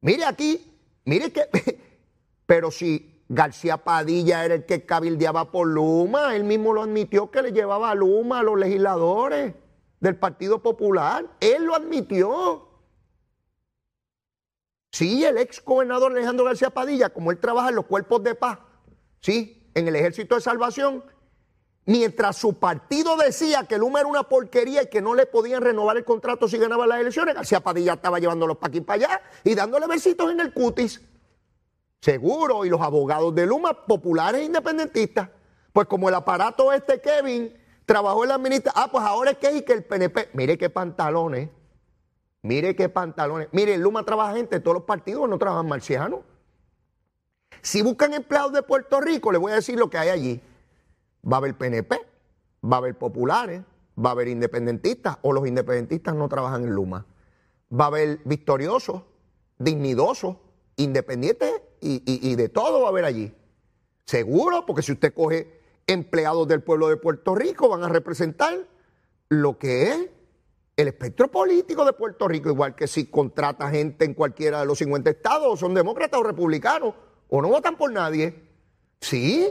Mire 0.00 0.24
aquí, 0.24 0.74
mire 1.04 1.30
que, 1.30 1.46
pero 2.46 2.70
si 2.70 3.22
García 3.28 3.76
Padilla 3.76 4.44
era 4.44 4.54
el 4.54 4.64
que 4.64 4.86
cabildeaba 4.86 5.52
por 5.52 5.68
Luma, 5.68 6.34
él 6.34 6.44
mismo 6.44 6.72
lo 6.72 6.82
admitió 6.82 7.30
que 7.30 7.42
le 7.42 7.52
llevaba 7.52 7.90
a 7.90 7.94
Luma 7.94 8.40
a 8.40 8.42
los 8.42 8.58
legisladores 8.58 9.54
del 10.00 10.16
Partido 10.16 10.62
Popular, 10.62 11.26
él 11.40 11.64
lo 11.64 11.74
admitió. 11.74 12.69
Sí, 14.90 15.24
el 15.24 15.38
ex 15.38 15.64
gobernador 15.64 16.12
Alejandro 16.12 16.44
García 16.44 16.70
Padilla, 16.70 17.10
como 17.10 17.30
él 17.30 17.38
trabaja 17.38 17.68
en 17.68 17.76
los 17.76 17.86
cuerpos 17.86 18.22
de 18.22 18.34
paz, 18.34 18.58
sí, 19.20 19.70
en 19.74 19.86
el 19.86 19.96
Ejército 19.96 20.34
de 20.34 20.40
Salvación, 20.40 21.04
Mientras 21.86 22.36
su 22.36 22.54
partido 22.54 23.16
decía 23.16 23.64
que 23.64 23.76
Luma 23.78 23.98
era 23.98 24.08
una 24.08 24.22
porquería 24.22 24.84
y 24.84 24.86
que 24.86 25.02
no 25.02 25.14
le 25.14 25.26
podían 25.26 25.60
renovar 25.60 25.96
el 25.96 26.04
contrato 26.04 26.46
si 26.46 26.56
ganaba 26.58 26.86
las 26.86 27.00
elecciones, 27.00 27.34
García 27.34 27.60
Padilla 27.60 27.94
estaba 27.94 28.20
llevándolos 28.20 28.58
para 28.58 28.68
aquí 28.68 28.80
para 28.80 29.06
allá 29.06 29.22
y 29.42 29.56
dándole 29.56 29.88
besitos 29.88 30.30
en 30.30 30.38
el 30.38 30.52
cutis. 30.52 31.00
Seguro, 32.00 32.64
y 32.64 32.68
los 32.68 32.80
abogados 32.80 33.34
de 33.34 33.44
Luma, 33.44 33.86
populares 33.86 34.42
e 34.42 34.44
independentistas. 34.44 35.30
Pues 35.72 35.86
como 35.88 36.08
el 36.08 36.14
aparato 36.14 36.72
este 36.72 37.00
Kevin 37.00 37.52
trabajó 37.86 38.22
en 38.22 38.28
la 38.28 38.34
administración, 38.36 38.84
ah, 38.84 38.90
pues 38.90 39.04
ahora 39.04 39.32
es 39.32 39.38
que 39.38 39.52
y 39.52 39.62
que 39.62 39.72
el 39.72 39.84
PNP, 39.84 40.30
mire 40.34 40.56
qué 40.56 40.70
pantalones, 40.70 41.48
mire 42.42 42.76
qué 42.76 42.88
pantalones. 42.88 43.48
Mire, 43.52 43.76
Luma 43.78 44.04
trabaja 44.04 44.34
gente 44.34 44.60
todos 44.60 44.74
los 44.74 44.84
partidos, 44.84 45.28
no 45.28 45.38
trabajan 45.38 45.68
marcianos. 45.68 46.20
Si 47.62 47.82
buscan 47.82 48.14
empleados 48.14 48.52
de 48.52 48.62
Puerto 48.62 49.00
Rico, 49.00 49.32
les 49.32 49.40
voy 49.40 49.52
a 49.52 49.56
decir 49.56 49.78
lo 49.78 49.90
que 49.90 49.98
hay 49.98 50.08
allí 50.08 50.42
va 51.24 51.36
a 51.36 51.38
haber 51.38 51.56
PNP, 51.56 51.96
va 52.64 52.76
a 52.76 52.78
haber 52.78 52.96
populares, 52.96 53.62
va 53.98 54.10
a 54.10 54.12
haber 54.12 54.28
independentistas, 54.28 55.18
o 55.22 55.32
los 55.32 55.46
independentistas 55.46 56.14
no 56.14 56.28
trabajan 56.28 56.64
en 56.64 56.74
Luma. 56.74 57.06
Va 57.72 57.84
a 57.84 57.88
haber 57.88 58.20
victoriosos, 58.24 59.02
dignidosos, 59.58 60.36
independientes 60.76 61.50
y, 61.80 62.34
de 62.34 62.48
todo 62.48 62.80
va 62.80 62.86
a 62.86 62.90
haber 62.90 63.04
allí. 63.04 63.34
Seguro, 64.06 64.66
porque 64.66 64.82
si 64.82 64.92
usted 64.92 65.14
coge 65.14 65.60
empleados 65.86 66.48
del 66.48 66.62
pueblo 66.62 66.88
de 66.88 66.96
Puerto 66.96 67.34
Rico, 67.34 67.68
van 67.68 67.84
a 67.84 67.88
representar 67.88 68.66
lo 69.28 69.58
que 69.58 69.88
es 69.88 70.10
el 70.80 70.88
espectro 70.88 71.30
político 71.30 71.84
de 71.84 71.92
Puerto 71.92 72.28
Rico, 72.28 72.50
igual 72.50 72.74
que 72.74 72.86
si 72.86 73.06
contrata 73.06 73.70
gente 73.70 74.04
en 74.04 74.14
cualquiera 74.14 74.60
de 74.60 74.66
los 74.66 74.78
50 74.78 75.10
estados, 75.10 75.60
son 75.60 75.74
demócratas 75.74 76.20
o 76.20 76.22
republicanos, 76.22 76.94
o 77.28 77.42
no 77.42 77.48
votan 77.48 77.76
por 77.76 77.92
nadie. 77.92 78.34
Sí, 79.00 79.50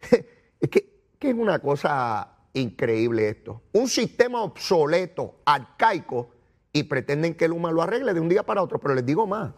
es 0.60 0.68
que 0.68 1.30
es 1.30 1.34
una 1.34 1.58
cosa 1.58 2.32
increíble 2.54 3.28
esto. 3.28 3.62
Un 3.72 3.88
sistema 3.88 4.42
obsoleto, 4.42 5.36
arcaico, 5.44 6.28
y 6.72 6.84
pretenden 6.84 7.34
que 7.34 7.48
Luma 7.48 7.70
lo 7.70 7.82
arregle 7.82 8.14
de 8.14 8.20
un 8.20 8.28
día 8.28 8.42
para 8.42 8.62
otro. 8.62 8.78
Pero 8.78 8.94
les 8.94 9.04
digo 9.04 9.26
más. 9.26 9.52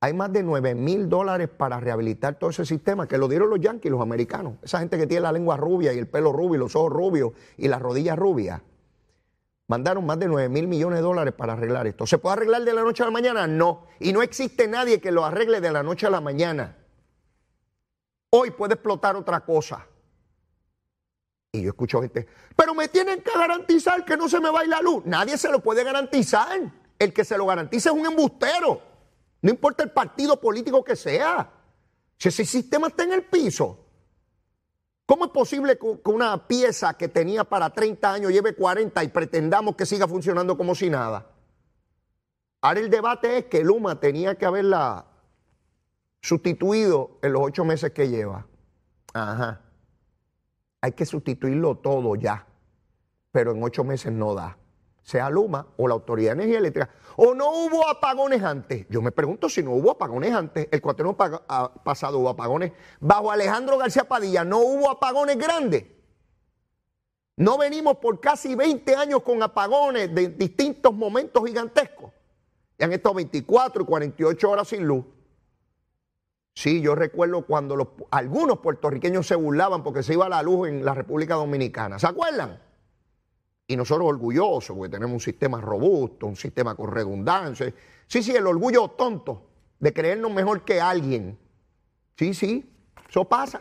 Hay 0.00 0.12
más 0.12 0.32
de 0.32 0.42
9 0.42 0.74
mil 0.74 1.08
dólares 1.08 1.48
para 1.48 1.80
rehabilitar 1.80 2.38
todo 2.38 2.50
ese 2.50 2.66
sistema, 2.66 3.08
que 3.08 3.16
lo 3.16 3.26
dieron 3.26 3.48
los 3.48 3.60
yanquis, 3.60 3.90
los 3.90 4.02
americanos. 4.02 4.54
Esa 4.62 4.80
gente 4.80 4.98
que 4.98 5.06
tiene 5.06 5.22
la 5.22 5.32
lengua 5.32 5.56
rubia 5.56 5.94
y 5.94 5.98
el 5.98 6.08
pelo 6.08 6.32
rubio 6.32 6.56
y 6.56 6.58
los 6.58 6.76
ojos 6.76 6.92
rubios 6.92 7.32
y 7.56 7.68
las 7.68 7.80
rodillas 7.80 8.18
rubias. 8.18 8.60
Mandaron 9.66 10.04
más 10.04 10.18
de 10.18 10.26
9 10.26 10.48
mil 10.50 10.68
millones 10.68 10.98
de 10.98 11.02
dólares 11.02 11.34
para 11.34 11.54
arreglar 11.54 11.86
esto. 11.86 12.06
¿Se 12.06 12.18
puede 12.18 12.34
arreglar 12.34 12.62
de 12.64 12.74
la 12.74 12.82
noche 12.82 13.02
a 13.02 13.06
la 13.06 13.12
mañana? 13.12 13.46
No. 13.46 13.86
Y 13.98 14.12
no 14.12 14.22
existe 14.22 14.68
nadie 14.68 15.00
que 15.00 15.10
lo 15.10 15.24
arregle 15.24 15.60
de 15.60 15.72
la 15.72 15.82
noche 15.82 16.06
a 16.06 16.10
la 16.10 16.20
mañana. 16.20 16.76
Hoy 18.30 18.50
puede 18.50 18.74
explotar 18.74 19.16
otra 19.16 19.40
cosa. 19.40 19.86
Y 21.52 21.62
yo 21.62 21.70
escucho 21.70 22.02
gente, 22.02 22.26
pero 22.56 22.74
me 22.74 22.88
tienen 22.88 23.22
que 23.22 23.30
garantizar 23.30 24.04
que 24.04 24.16
no 24.16 24.28
se 24.28 24.40
me 24.40 24.50
va 24.50 24.64
la 24.64 24.80
luz. 24.82 25.04
Nadie 25.06 25.38
se 25.38 25.50
lo 25.50 25.60
puede 25.60 25.84
garantizar. 25.84 26.60
El 26.98 27.12
que 27.12 27.24
se 27.24 27.38
lo 27.38 27.46
garantiza 27.46 27.90
es 27.90 27.96
un 27.96 28.06
embustero. 28.06 28.82
No 29.40 29.50
importa 29.50 29.82
el 29.84 29.90
partido 29.90 30.40
político 30.40 30.82
que 30.82 30.96
sea. 30.96 31.50
Si 32.18 32.28
ese 32.28 32.44
sistema 32.44 32.88
está 32.88 33.04
en 33.04 33.12
el 33.12 33.24
piso, 33.24 33.83
¿cómo 35.06 35.26
es 35.26 35.30
posible 35.30 35.78
que 35.78 36.10
una 36.10 36.46
pieza 36.46 36.94
que 36.94 37.08
tenía 37.08 37.44
para 37.44 37.70
30 37.70 38.12
años 38.12 38.32
lleve 38.32 38.54
40 38.54 39.02
y 39.04 39.08
pretendamos 39.08 39.76
que 39.76 39.86
siga 39.86 40.08
funcionando 40.08 40.56
como 40.56 40.74
si 40.74 40.90
nada? 40.90 41.30
Ahora 42.60 42.80
el 42.80 42.90
debate 42.90 43.38
es 43.38 43.44
que 43.46 43.62
Luma 43.62 44.00
tenía 44.00 44.36
que 44.36 44.46
haberla 44.46 45.06
sustituido 46.20 47.18
en 47.22 47.32
los 47.32 47.42
ocho 47.42 47.64
meses 47.64 47.92
que 47.92 48.08
lleva. 48.08 48.46
Ajá 49.12 49.60
hay 50.84 50.92
que 50.92 51.06
sustituirlo 51.06 51.76
todo 51.76 52.14
ya, 52.14 52.46
pero 53.32 53.52
en 53.52 53.62
ocho 53.62 53.84
meses 53.84 54.12
no 54.12 54.34
da. 54.34 54.58
Sea 55.04 55.28
Luma 55.28 55.66
o 55.76 55.86
la 55.86 55.94
Autoridad 55.94 56.30
de 56.30 56.42
Energía 56.42 56.58
Eléctrica. 56.58 56.90
O 57.16 57.34
no 57.34 57.50
hubo 57.50 57.86
apagones 57.86 58.42
antes. 58.42 58.86
Yo 58.88 59.02
me 59.02 59.12
pregunto 59.12 59.50
si 59.50 59.62
no 59.62 59.72
hubo 59.72 59.90
apagones 59.90 60.32
antes. 60.32 60.66
El 60.70 60.80
cuatreno 60.80 61.14
pasado 61.14 62.18
hubo 62.18 62.30
apagones. 62.30 62.72
Bajo 63.00 63.30
Alejandro 63.30 63.76
García 63.76 64.04
Padilla 64.04 64.44
no 64.44 64.58
hubo 64.60 64.90
apagones 64.90 65.36
grandes. 65.38 65.84
No 67.36 67.58
venimos 67.58 67.98
por 67.98 68.18
casi 68.18 68.54
20 68.54 68.96
años 68.96 69.22
con 69.22 69.42
apagones 69.42 70.14
de 70.14 70.28
distintos 70.30 70.94
momentos 70.94 71.44
gigantescos. 71.44 72.10
Y 72.78 72.84
han 72.84 72.92
estado 72.92 73.16
24 73.16 73.82
y 73.82 73.86
48 73.86 74.50
horas 74.50 74.68
sin 74.68 74.86
luz. 74.86 75.04
Sí, 76.54 76.80
yo 76.80 76.94
recuerdo 76.94 77.44
cuando 77.44 77.94
algunos 78.10 78.60
puertorriqueños 78.60 79.26
se 79.26 79.34
burlaban 79.34 79.82
porque 79.82 80.02
se 80.02 80.14
iba 80.14 80.28
la 80.30 80.42
luz 80.42 80.68
en 80.68 80.82
la 80.82 80.94
República 80.94 81.34
Dominicana. 81.34 81.98
¿Se 81.98 82.06
acuerdan? 82.06 82.58
Y 83.66 83.76
nosotros 83.76 84.06
orgullosos, 84.06 84.76
porque 84.76 84.90
tenemos 84.90 85.14
un 85.14 85.20
sistema 85.20 85.60
robusto, 85.60 86.26
un 86.26 86.36
sistema 86.36 86.74
con 86.74 86.90
redundancia. 86.90 87.72
Sí, 88.06 88.22
sí, 88.22 88.36
el 88.36 88.46
orgullo 88.46 88.88
tonto 88.88 89.46
de 89.78 89.92
creernos 89.92 90.32
mejor 90.32 90.64
que 90.64 90.80
alguien. 90.80 91.38
Sí, 92.16 92.34
sí, 92.34 92.70
eso 93.08 93.24
pasa. 93.24 93.58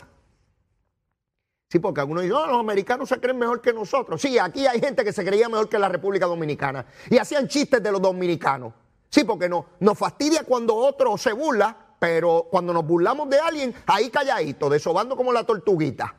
Sí, 1.70 1.80
porque 1.80 2.02
algunos 2.02 2.24
dicen, 2.24 2.38
no, 2.38 2.48
los 2.48 2.60
americanos 2.60 3.10
se 3.10 3.20
creen 3.20 3.40
mejor 3.40 3.62
que 3.62 3.74
nosotros. 3.74 4.22
Sí, 4.22 4.38
aquí 4.38 4.68
hay 4.68 4.80
gente 4.80 5.04
que 5.04 5.14
se 5.14 5.26
creía 5.26 5.50
mejor 5.50 5.70
que 5.70 5.80
la 5.80 5.90
República 5.90 6.26
Dominicana. 6.26 6.86
Y 7.10 7.18
hacían 7.18 7.48
chistes 7.48 7.82
de 7.82 7.92
los 7.92 8.02
dominicanos. 8.02 8.74
Sí, 9.10 9.24
porque 9.24 9.48
no, 9.48 9.66
nos 9.80 9.98
fastidia 9.98 10.44
cuando 10.44 10.76
otro 10.76 11.18
se 11.18 11.32
burla 11.34 11.84
pero 12.04 12.50
cuando 12.52 12.74
nos 12.74 12.86
burlamos 12.86 13.30
de 13.30 13.40
alguien, 13.40 13.74
ahí 13.86 14.10
calladito, 14.10 14.70
desobando 14.70 15.16
como 15.16 15.32
la 15.32 15.46
tortuguita. 15.46 16.14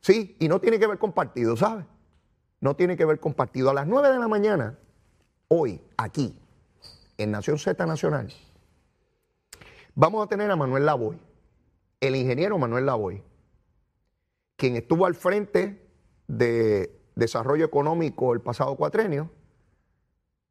Sí, 0.00 0.36
y 0.38 0.46
no 0.46 0.60
tiene 0.60 0.78
que 0.78 0.86
ver 0.86 0.98
con 0.98 1.10
partido, 1.10 1.56
¿sabes? 1.56 1.84
No 2.60 2.76
tiene 2.76 2.96
que 2.96 3.04
ver 3.04 3.20
con 3.20 3.34
partido. 3.34 3.70
A 3.70 3.74
las 3.74 3.86
9 3.86 4.10
de 4.10 4.18
la 4.18 4.28
mañana, 4.28 4.78
hoy, 5.48 5.80
aquí, 5.96 6.38
en 7.18 7.30
Nación 7.30 7.58
Z 7.58 7.84
Nacional, 7.86 8.32
vamos 9.94 10.24
a 10.24 10.28
tener 10.28 10.50
a 10.50 10.56
Manuel 10.56 10.86
Lavoy, 10.86 11.18
el 12.00 12.16
ingeniero 12.16 12.58
Manuel 12.58 12.86
Lavoy, 12.86 13.22
quien 14.56 14.76
estuvo 14.76 15.06
al 15.06 15.14
frente 15.14 15.86
de 16.28 16.98
desarrollo 17.14 17.64
económico 17.64 18.32
el 18.32 18.40
pasado 18.40 18.74
cuatrenio 18.76 19.30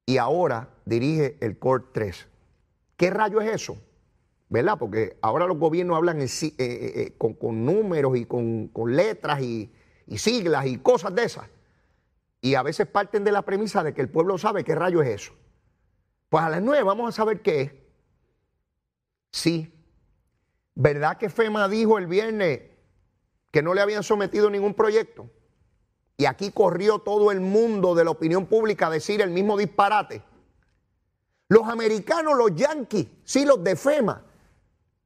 y 0.05 0.17
ahora 0.17 0.69
dirige 0.85 1.38
el 1.41 1.57
CORE 1.57 1.83
3. 1.91 2.27
¿Qué 2.97 3.09
rayo 3.09 3.41
es 3.41 3.53
eso? 3.53 3.77
¿verdad? 4.50 4.77
Porque 4.77 5.17
ahora 5.21 5.47
los 5.47 5.57
gobiernos 5.57 5.97
hablan 5.97 6.21
eh, 6.21 6.27
eh, 6.31 6.57
eh, 6.59 7.13
con, 7.17 7.65
números 7.65 8.17
y 8.17 8.25
con, 8.25 8.71
letras 8.88 9.41
y, 9.41 9.69
siglas 10.15 10.65
y 10.67 10.77
cosas 10.77 11.15
de 11.15 11.24
esas. 11.24 11.45
Y 12.42 12.56
a 12.56 12.63
veces 12.63 12.88
parten 12.88 13.24
de 13.24 13.32
la 13.32 13.42
premisa 13.42 13.84
de 13.84 13.94
que 13.94 14.01
el 14.01 14.10
pueblo 14.10 14.38
sabe 14.38 14.63
qué 14.63 14.75
rayo 14.75 15.01
es 15.01 15.22
eso. 15.22 15.34
Pues 16.30 16.44
a 16.44 16.50
las 16.50 16.62
nueve 16.62 16.84
vamos 16.84 17.10
a 17.10 17.12
saber 17.12 17.42
qué 17.42 17.62
es. 17.62 17.72
Sí. 19.32 19.72
¿Verdad 20.75 21.18
que 21.18 21.30
FEMA 21.30 21.68
dijo 21.68 21.98
el 21.98 22.08
viernes 22.08 22.62
que 23.51 23.62
no 23.62 23.74
le 23.74 23.82
habían 23.82 24.04
sometido 24.04 24.50
ningún 24.50 24.74
proyecto? 24.74 25.30
Y 26.18 26.25
aquí 26.25 26.51
corrió 26.51 27.00
todo 27.00 27.32
el 27.32 27.42
mundo 27.42 27.96
de 27.96 28.06
la 28.06 28.12
opinión 28.12 28.46
pública 28.46 28.88
a 28.88 28.92
decir 28.92 29.22
el 29.22 29.32
mismo 29.32 29.58
disparate. 29.58 30.22
Los 31.48 31.68
americanos, 31.68 32.38
los 32.38 32.56
yanquis, 32.56 33.08
sí, 33.24 33.46
los 33.46 33.63
de 33.63 33.75
FEMA, 33.75 34.24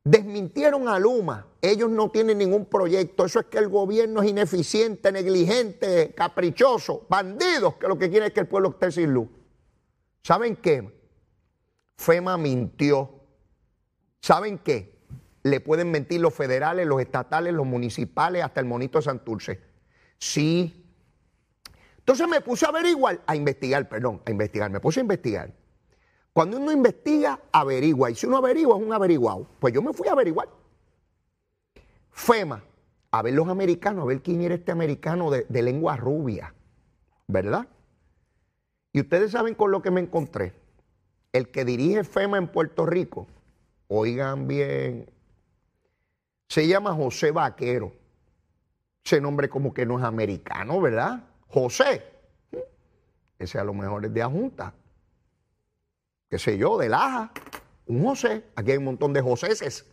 Desmintieron 0.04 0.88
a 0.88 0.98
Luma. 0.98 1.48
Ellos 1.62 1.90
no 1.90 2.10
tienen 2.10 2.38
ningún 2.38 2.66
proyecto. 2.66 3.26
Eso 3.26 3.42
es 3.42 3.46
que 3.48 3.58
el 3.58 3.68
gobierno 3.68 4.22
es 4.22 4.30
ineficiente, 4.30 5.12
negligente, 5.12 6.14
caprichoso, 6.16 7.06
bandidos, 7.10 7.76
que 7.76 7.88
lo 7.88 7.98
que 7.98 8.10
quieren 8.10 8.28
es 8.28 8.34
que 8.34 8.40
el 8.42 8.48
pueblo 8.48 8.70
esté 8.70 8.92
sin 8.92 9.14
luz. 9.14 9.28
¿Saben 10.24 10.56
qué? 10.56 10.92
FEMA 11.98 12.38
mintió. 12.38 13.10
¿Saben 14.22 14.58
qué? 14.60 15.00
le 15.44 15.60
pueden 15.60 15.92
mentir 15.92 16.22
los 16.22 16.34
federales, 16.34 16.86
los 16.86 17.02
estatales, 17.02 17.54
los 17.54 17.66
municipales, 17.66 18.44
hasta 18.44 18.60
el 18.60 18.66
monito 18.66 19.00
de 19.00 19.04
Santurce. 19.04 19.60
Sí. 20.18 20.86
Entonces 21.98 22.28
me 22.28 22.42
puse 22.42 22.66
a 22.66 22.70
averiguar, 22.70 23.22
a 23.26 23.36
investigar, 23.36 23.88
perdón, 23.88 24.22
a 24.26 24.32
investigar, 24.32 24.70
me 24.70 24.80
puse 24.80 25.00
a 25.00 25.02
investigar. 25.02 25.54
Cuando 26.34 26.58
uno 26.58 26.72
investiga, 26.72 27.40
averigua. 27.52 28.12
Y 28.12 28.16
si 28.16 28.26
uno 28.26 28.38
averigua, 28.38 28.78
es 28.78 28.84
un 28.84 28.94
averiguado. 28.94 29.48
Pues 29.60 29.74
yo 29.74 29.82
me 29.82 29.94
fui 29.94 30.08
a 30.08 30.14
averiguar. 30.14 30.50
FEMA, 32.12 32.64
a 33.12 33.22
ver 33.22 33.34
los 33.34 33.48
americanos, 33.48 34.04
a 34.04 34.08
ver 34.08 34.22
quién 34.22 34.42
era 34.42 34.56
este 34.56 34.72
americano 34.72 35.32
de, 35.32 35.46
de 35.48 35.62
lengua 35.62 35.96
rubia, 35.96 36.54
¿verdad? 37.28 37.68
Y 38.92 39.02
ustedes 39.02 39.32
saben 39.32 39.56
con 39.56 39.72
lo 39.72 39.82
que 39.82 39.92
me 39.92 40.02
encontré. 40.02 40.54
El 41.32 41.50
que 41.50 41.64
dirige 41.64 42.04
FEMA 42.04 42.38
en 42.38 42.48
Puerto 42.48 42.86
Rico, 42.86 43.28
oigan 43.88 44.48
bien, 44.48 45.10
se 46.50 46.68
llama 46.68 46.94
José 46.94 47.32
Vaquero. 47.32 47.94
Ese 49.06 49.22
nombre 49.22 49.50
como 49.50 49.74
que 49.74 49.86
no 49.86 50.00
es 50.00 50.04
americano, 50.04 50.82
¿verdad? 50.82 51.24
José. 51.48 52.04
Ese 53.38 53.60
a 53.60 53.64
lo 53.64 53.74
mejor 53.74 54.06
es 54.06 54.14
de 54.14 54.22
Ajunta. 54.22 54.74
Qué 56.30 56.38
sé 56.38 56.58
yo, 56.58 56.78
de 56.78 56.90
Laja. 56.90 57.32
Un 57.88 58.06
José. 58.06 58.46
Aquí 58.56 58.72
hay 58.72 58.78
un 58.78 58.86
montón 58.86 59.14
de 59.14 59.22
Joséses. 59.22 59.86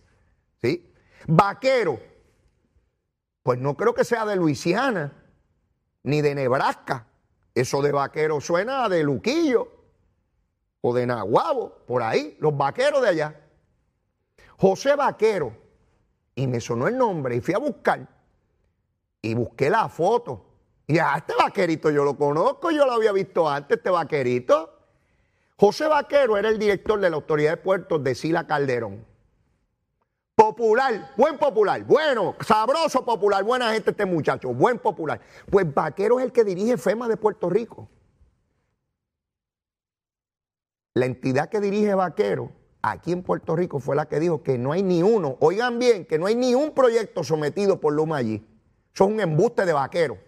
¿Sí? 0.63 0.93
Vaquero. 1.27 1.99
Pues 3.43 3.59
no 3.59 3.77
creo 3.77 3.95
que 3.95 4.05
sea 4.05 4.27
de 4.27 4.37
Luisiana, 4.37 5.13
ni 6.03 6.21
de 6.21 6.35
Nebraska. 6.35 7.07
Eso 7.55 7.81
de 7.81 7.93
vaquero 7.93 8.41
suena 8.41 8.89
de 8.89 9.03
Luquillo 9.03 9.73
o 10.83 10.93
de 10.95 11.07
Nahuabo, 11.07 11.79
por 11.87 12.03
ahí, 12.03 12.37
los 12.39 12.57
vaqueros 12.57 13.03
de 13.03 13.09
allá. 13.09 13.41
José 14.59 14.95
Vaquero. 14.95 15.57
Y 16.35 16.47
me 16.47 16.61
sonó 16.61 16.87
el 16.87 16.99
nombre 16.99 17.37
y 17.37 17.41
fui 17.41 17.55
a 17.55 17.59
buscar. 17.59 18.07
Y 19.23 19.35
busqué 19.35 19.71
la 19.71 19.89
foto. 19.89 20.45
Y 20.87 20.99
a 20.99 21.17
este 21.17 21.35
vaquerito 21.35 21.91
yo 21.91 22.05
lo 22.05 22.17
conozco, 22.17 22.71
yo 22.71 22.85
lo 22.85 22.93
había 22.93 23.13
visto 23.13 23.49
antes, 23.49 23.79
este 23.79 23.91
vaquerito. 23.91 24.76
José 25.59 25.89
Vaquero 25.89 26.37
era 26.37 26.51
el 26.51 26.59
director 26.59 27.01
de 27.01 27.09
la 27.09 27.17
Autoridad 27.17 27.53
de 27.53 27.57
Puertos 27.57 28.05
de 28.05 28.15
Sila 28.15 28.47
Calderón. 28.47 29.07
Popular, 30.35 31.15
buen 31.17 31.39
popular, 31.39 31.83
bueno, 31.85 32.37
sabroso 32.47 33.07
popular, 33.07 33.43
buena 33.43 33.73
gente 33.73 33.91
este 33.93 34.05
muchacho, 34.05 34.53
buen 34.53 34.79
popular. 34.79 35.19
Pues 35.51 35.73
Vaquero 35.73 36.19
es 36.19 36.27
el 36.27 36.33
que 36.33 36.45
dirige 36.45 36.77
FEMA 36.77 37.09
de 37.09 37.17
Puerto 37.17 37.49
Rico. 37.49 37.89
La 40.93 41.07
entidad 41.07 41.49
que 41.49 41.59
dirige 41.61 41.95
Vaquero 41.95 42.53
aquí 42.83 43.13
en 43.13 43.23
Puerto 43.23 43.57
Rico 43.57 43.81
fue 43.81 43.97
la 43.97 44.07
que 44.09 44.21
dijo 44.21 44.43
que 44.43 44.59
no 44.59 44.73
hay 44.73 44.83
ni 44.83 45.03
uno, 45.03 45.39
oigan 45.41 45.79
bien, 45.79 46.05
que 46.05 46.19
no 46.19 46.27
hay 46.27 46.35
ni 46.35 46.55
un 46.55 46.73
proyecto 46.75 47.25
sometido 47.25 47.81
por 47.81 47.95
Luma 47.95 48.19
allí. 48.19 48.47
Eso 48.95 49.05
es 49.05 49.11
un 49.11 49.21
embuste 49.21 49.65
de 49.65 49.73
Vaquero. 49.73 50.19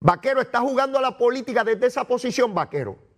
Vaquero 0.00 0.40
está 0.40 0.60
jugando 0.60 0.98
a 0.98 1.02
la 1.02 1.16
política 1.16 1.62
desde 1.62 1.86
esa 1.86 2.04
posición, 2.04 2.52
Vaquero. 2.54 3.11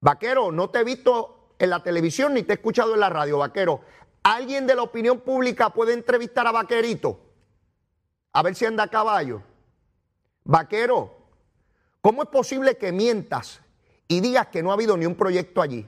Vaquero, 0.00 0.50
no 0.50 0.70
te 0.70 0.80
he 0.80 0.84
visto 0.84 1.54
en 1.58 1.70
la 1.70 1.82
televisión 1.82 2.34
ni 2.34 2.42
te 2.42 2.52
he 2.52 2.54
escuchado 2.54 2.94
en 2.94 3.00
la 3.00 3.10
radio, 3.10 3.38
vaquero. 3.38 3.82
¿Alguien 4.22 4.66
de 4.66 4.74
la 4.74 4.82
opinión 4.82 5.20
pública 5.20 5.70
puede 5.70 5.92
entrevistar 5.92 6.46
a 6.46 6.52
Vaquerito? 6.52 7.20
A 8.32 8.42
ver 8.42 8.54
si 8.54 8.64
anda 8.64 8.84
a 8.84 8.88
caballo. 8.88 9.42
Vaquero, 10.44 11.12
¿cómo 12.00 12.22
es 12.22 12.28
posible 12.28 12.76
que 12.76 12.92
mientas 12.92 13.60
y 14.08 14.20
digas 14.20 14.48
que 14.48 14.62
no 14.62 14.70
ha 14.70 14.74
habido 14.74 14.96
ni 14.96 15.04
un 15.04 15.14
proyecto 15.14 15.60
allí? 15.60 15.86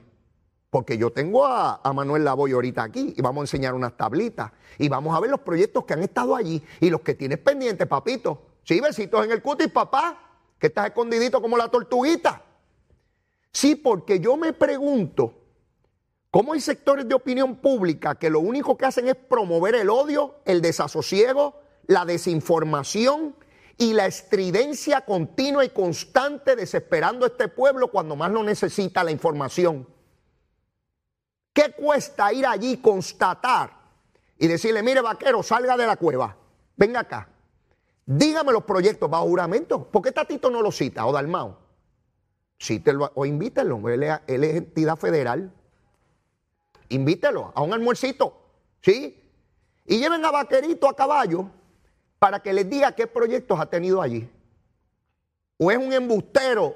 Porque 0.69 0.97
yo 0.97 1.11
tengo 1.11 1.45
a, 1.45 1.81
a, 1.83 1.93
Manuel 1.93 2.23
Lavoy 2.23 2.51
ahorita 2.51 2.83
aquí 2.83 3.13
y 3.15 3.21
vamos 3.21 3.41
a 3.41 3.43
enseñar 3.43 3.73
unas 3.73 3.95
tablitas 3.95 4.51
y 4.77 4.89
vamos 4.89 5.15
a 5.15 5.19
ver 5.19 5.29
los 5.29 5.39
proyectos 5.39 5.85
que 5.85 5.93
han 5.93 6.03
estado 6.03 6.35
allí 6.35 6.63
y 6.79 6.89
los 6.89 7.01
que 7.01 7.13
tienes 7.13 7.39
pendientes, 7.39 7.87
papito. 7.87 8.41
Sí, 8.63 8.79
besitos 8.79 9.25
en 9.25 9.31
el 9.31 9.41
cutis, 9.41 9.69
papá, 9.69 10.17
que 10.59 10.67
estás 10.67 10.87
escondidito 10.87 11.41
como 11.41 11.57
la 11.57 11.69
tortuguita. 11.69 12.41
Sí, 13.53 13.75
porque 13.75 14.19
yo 14.19 14.35
me 14.35 14.51
pregunto, 14.51 15.43
¿Cómo 16.33 16.53
hay 16.53 16.61
sectores 16.61 17.07
de 17.07 17.13
opinión 17.13 17.57
pública 17.57 18.15
que 18.15 18.31
lo 18.31 18.39
único 18.39 18.75
que 18.75 18.87
hacen 18.87 19.07
es 19.07 19.15
promover 19.15 19.75
el 19.75 19.91
odio, 19.91 20.37
el 20.45 20.63
desasosiego, 20.63 21.61
la 21.85 22.05
desinformación 22.05 23.35
y 23.77 23.93
la 23.93 24.07
estridencia 24.07 25.01
continua 25.01 25.63
y 25.63 25.69
constante 25.69 26.55
desesperando 26.55 27.25
a 27.25 27.27
este 27.27 27.49
pueblo 27.49 27.91
cuando 27.91 28.15
más 28.15 28.31
lo 28.31 28.41
necesita 28.41 29.03
la 29.03 29.11
información? 29.11 29.87
¿Qué 31.53 31.71
cuesta 31.73 32.33
ir 32.33 32.47
allí, 32.47 32.77
constatar 32.77 33.69
y 34.39 34.47
decirle, 34.47 34.81
mire 34.81 35.01
vaquero, 35.01 35.43
salga 35.43 35.77
de 35.77 35.85
la 35.85 35.97
cueva, 35.97 36.35
venga 36.75 37.01
acá, 37.01 37.29
dígame 38.07 38.53
los 38.53 38.63
proyectos 38.63 39.07
bajo 39.07 39.27
juramento? 39.27 39.83
¿Por 39.83 40.01
qué 40.01 40.11
Tatito 40.11 40.49
no 40.49 40.63
lo 40.63 40.71
cita 40.71 41.05
o 41.05 41.11
Dalmao? 41.11 41.62
O 43.15 43.25
invítenlo, 43.25 43.89
él 43.89 44.03
es, 44.03 44.19
él 44.27 44.43
es 44.43 44.55
entidad 44.55 44.97
federal 44.97 45.51
invítelo 46.93 47.51
a 47.55 47.61
un 47.61 47.73
almuercito, 47.73 48.33
¿sí? 48.81 49.19
Y 49.85 49.97
lleven 49.97 50.23
a 50.25 50.31
Vaquerito 50.31 50.87
a 50.87 50.95
caballo 50.95 51.49
para 52.19 52.41
que 52.41 52.53
les 52.53 52.69
diga 52.69 52.93
qué 52.93 53.07
proyectos 53.07 53.59
ha 53.59 53.65
tenido 53.65 54.01
allí. 54.01 54.29
O 55.57 55.71
es 55.71 55.77
un 55.77 55.91
embustero 55.91 56.75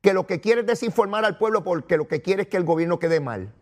que 0.00 0.12
lo 0.12 0.26
que 0.26 0.40
quiere 0.40 0.60
es 0.60 0.66
desinformar 0.66 1.24
al 1.24 1.38
pueblo 1.38 1.64
porque 1.64 1.96
lo 1.96 2.06
que 2.06 2.22
quiere 2.22 2.42
es 2.42 2.48
que 2.48 2.56
el 2.56 2.64
gobierno 2.64 2.98
quede 2.98 3.20
mal. 3.20 3.52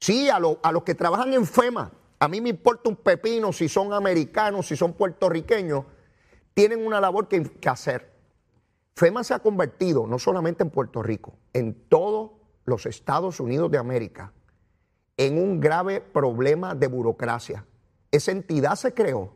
Sí, 0.00 0.28
a, 0.28 0.36
a 0.36 0.72
los 0.72 0.82
que 0.82 0.94
trabajan 0.94 1.32
en 1.32 1.46
FEMA, 1.46 1.92
a 2.18 2.28
mí 2.28 2.40
me 2.40 2.50
importa 2.50 2.88
un 2.88 2.96
pepino 2.96 3.52
si 3.52 3.68
son 3.68 3.92
americanos, 3.92 4.66
si 4.66 4.76
son 4.76 4.92
puertorriqueños, 4.92 5.84
tienen 6.54 6.84
una 6.84 7.00
labor 7.00 7.28
que, 7.28 7.42
que 7.42 7.68
hacer. 7.68 8.11
FEMA 8.94 9.24
se 9.24 9.34
ha 9.34 9.38
convertido, 9.38 10.06
no 10.06 10.18
solamente 10.18 10.62
en 10.62 10.70
Puerto 10.70 11.02
Rico, 11.02 11.38
en 11.52 11.88
todos 11.88 12.32
los 12.64 12.86
Estados 12.86 13.40
Unidos 13.40 13.70
de 13.70 13.78
América, 13.78 14.32
en 15.16 15.38
un 15.38 15.60
grave 15.60 16.00
problema 16.00 16.74
de 16.74 16.86
burocracia. 16.86 17.66
Esa 18.10 18.32
entidad 18.32 18.76
se 18.76 18.92
creó 18.92 19.34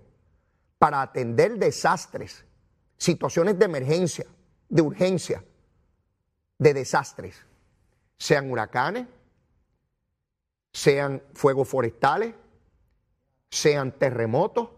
para 0.79 1.03
atender 1.03 1.59
desastres, 1.59 2.45
situaciones 2.97 3.59
de 3.59 3.65
emergencia, 3.65 4.27
de 4.69 4.83
urgencia, 4.83 5.45
de 6.59 6.75
desastres, 6.75 7.45
sean 8.19 8.51
huracanes, 8.51 9.07
sean 10.73 11.23
fuegos 11.35 11.69
forestales, 11.69 12.35
sean 13.51 13.93
terremotos, 13.93 14.69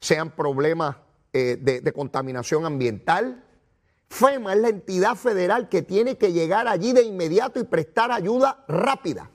sean 0.00 0.30
problemas 0.30 0.96
eh, 1.32 1.58
de, 1.60 1.80
de 1.80 1.92
contaminación 1.92 2.64
ambiental. 2.64 3.44
FEMA 4.10 4.52
es 4.52 4.58
la 4.58 4.68
entidad 4.68 5.14
federal 5.14 5.68
que 5.68 5.82
tiene 5.82 6.18
que 6.18 6.32
llegar 6.32 6.66
allí 6.66 6.92
de 6.92 7.04
inmediato 7.04 7.60
y 7.60 7.64
prestar 7.64 8.10
ayuda 8.10 8.64
rápida 8.66 9.30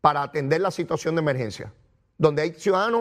para 0.00 0.22
atender 0.22 0.60
la 0.60 0.70
situación 0.70 1.16
de 1.16 1.20
emergencia, 1.22 1.74
donde 2.16 2.42
hay 2.42 2.54
ciudadanos 2.54 2.94